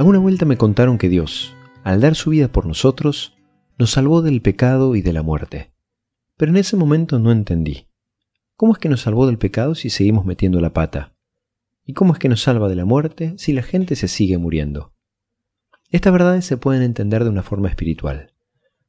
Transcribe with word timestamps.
Alguna 0.00 0.18
vuelta 0.18 0.46
me 0.46 0.56
contaron 0.56 0.96
que 0.96 1.10
Dios, 1.10 1.54
al 1.84 2.00
dar 2.00 2.14
su 2.14 2.30
vida 2.30 2.48
por 2.48 2.64
nosotros, 2.64 3.36
nos 3.76 3.90
salvó 3.90 4.22
del 4.22 4.40
pecado 4.40 4.96
y 4.96 5.02
de 5.02 5.12
la 5.12 5.22
muerte. 5.22 5.74
Pero 6.38 6.52
en 6.52 6.56
ese 6.56 6.74
momento 6.74 7.18
no 7.18 7.30
entendí. 7.30 7.86
¿Cómo 8.56 8.72
es 8.72 8.78
que 8.78 8.88
nos 8.88 9.02
salvó 9.02 9.26
del 9.26 9.36
pecado 9.36 9.74
si 9.74 9.90
seguimos 9.90 10.24
metiendo 10.24 10.58
la 10.62 10.72
pata? 10.72 11.12
¿Y 11.84 11.92
cómo 11.92 12.14
es 12.14 12.18
que 12.18 12.30
nos 12.30 12.40
salva 12.40 12.70
de 12.70 12.76
la 12.76 12.86
muerte 12.86 13.34
si 13.36 13.52
la 13.52 13.60
gente 13.60 13.94
se 13.94 14.08
sigue 14.08 14.38
muriendo? 14.38 14.94
Estas 15.90 16.14
verdades 16.14 16.46
se 16.46 16.56
pueden 16.56 16.80
entender 16.80 17.22
de 17.22 17.28
una 17.28 17.42
forma 17.42 17.68
espiritual. 17.68 18.32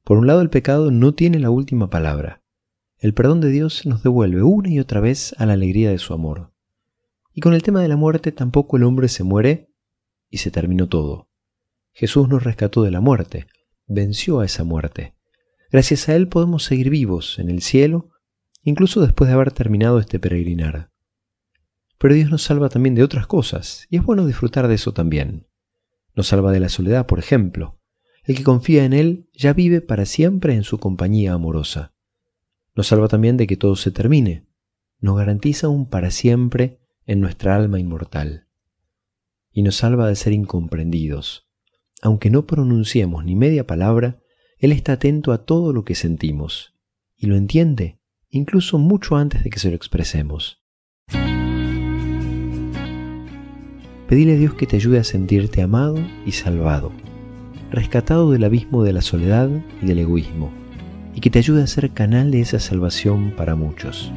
Por 0.05 0.18
un 0.18 0.28
lado, 0.28 0.39
el 0.39 0.50
pecado 0.50 0.91
no 0.91 1.14
tiene 1.14 1.39
la 1.39 1.50
última 1.50 1.89
palabra. 1.89 2.41
El 3.00 3.14
perdón 3.14 3.41
de 3.41 3.50
Dios 3.50 3.86
nos 3.86 4.02
devuelve 4.02 4.43
una 4.43 4.70
y 4.70 4.80
otra 4.80 5.02
vez 5.02 5.36
a 5.38 5.46
la 5.46 5.52
alegría 5.52 5.91
de 5.91 6.00
su 6.00 6.14
amor. 6.14 6.54
Y 7.34 7.42
con 7.42 7.54
el 7.54 7.64
tema 7.64 7.82
de 7.82 7.89
la 7.89 7.98
muerte 7.98 8.32
tampoco 8.32 8.78
el 8.78 8.84
hombre 8.84 9.09
se 9.09 9.25
muere 9.25 9.71
y 10.32 10.38
se 10.38 10.50
terminó 10.50 10.88
todo. 10.88 11.30
Jesús 11.92 12.28
nos 12.28 12.44
rescató 12.44 12.82
de 12.82 12.90
la 12.90 13.02
muerte, 13.02 13.46
venció 13.86 14.40
a 14.40 14.46
esa 14.46 14.64
muerte. 14.64 15.14
Gracias 15.70 16.10
a 16.10 16.16
Él 16.16 16.28
podemos 16.28 16.64
seguir 16.64 16.90
vivos 16.90 17.38
en 17.38 17.50
el 17.50 17.62
cielo, 17.62 18.10
incluso 18.64 19.02
después 19.02 19.28
de 19.28 19.36
haber 19.36 19.52
terminado 19.52 20.00
este 20.00 20.20
peregrinar. 20.20 20.90
Pero 21.98 22.16
Dios 22.16 22.32
nos 22.32 22.42
salva 22.42 22.70
también 22.70 22.96
de 22.96 23.04
otras 23.04 23.28
cosas, 23.28 23.86
y 23.90 23.98
es 23.98 24.04
bueno 24.04 24.26
disfrutar 24.26 24.68
de 24.68 24.76
eso 24.76 24.94
también. 24.94 25.48
Nos 26.16 26.28
salva 26.28 26.52
de 26.52 26.60
la 26.60 26.70
soledad, 26.70 27.06
por 27.06 27.20
ejemplo. 27.20 27.79
El 28.24 28.36
que 28.36 28.43
confía 28.43 28.86
en 28.86 28.93
Él 28.93 29.29
ya 29.34 29.54
vive 29.54 29.82
para 29.82 30.06
siempre 30.06 30.56
en 30.56 30.64
su 30.64 30.79
compañía 30.79 31.34
amorosa. 31.34 31.93
Nos 32.76 32.88
salva 32.88 33.08
también 33.08 33.38
de 33.38 33.48
que 33.48 33.58
todo 33.58 33.76
se 33.76 33.92
termine. 33.92 34.48
Nos 35.00 35.18
garantiza 35.18 35.68
un 35.68 35.90
para 35.90 36.12
siempre 36.12 36.80
en 37.06 37.20
nuestra 37.20 37.56
alma 37.56 37.80
inmortal. 37.80 38.48
Y 39.52 39.64
nos 39.64 39.76
salva 39.76 40.08
de 40.08 40.16
ser 40.16 40.34
incomprendidos. 40.34 41.48
Aunque 42.02 42.30
no 42.30 42.46
pronunciemos 42.46 43.26
ni 43.26 43.36
media 43.36 43.68
palabra, 43.68 44.22
Él 44.58 44.72
está 44.72 44.94
atento 44.94 45.32
a 45.32 45.46
todo 45.46 45.74
lo 45.74 45.84
que 45.84 45.96
sentimos 45.96 46.74
y 47.22 47.28
lo 47.28 47.36
entiende, 47.36 48.00
incluso 48.30 48.80
mucho 48.80 49.16
antes 49.16 49.44
de 49.44 49.52
que 49.52 49.60
se 49.60 49.70
lo 49.70 49.76
expresemos. 49.76 50.64
Pedile 54.08 54.34
a 54.34 54.38
Dios 54.38 54.56
que 54.56 54.66
te 54.66 54.76
ayude 54.76 55.00
a 55.00 55.04
sentirte 55.04 55.62
amado 55.62 55.98
y 56.26 56.32
salvado, 56.32 56.92
rescatado 57.70 58.32
del 58.32 58.44
abismo 58.44 58.84
de 58.84 58.92
la 58.92 59.02
soledad 59.02 59.50
y 59.82 59.86
del 59.86 60.00
egoísmo, 60.00 60.52
y 61.14 61.22
que 61.22 61.30
te 61.30 61.40
ayude 61.40 61.64
a 61.64 61.68
ser 61.68 61.92
canal 61.92 62.32
de 62.32 62.42
esa 62.42 62.60
salvación 62.60 63.32
para 63.38 63.56
muchos. 63.56 64.12